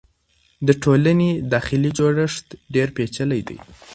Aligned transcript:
د 0.67 0.69
ټولنې 0.83 1.29
داخلي 1.53 1.89
جوړښت 1.97 2.47
ډېر 2.73 2.87
پېچلی 2.95 3.41
دی. 3.47 3.57